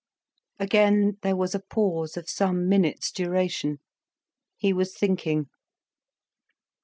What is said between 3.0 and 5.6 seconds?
duration. He was thinking.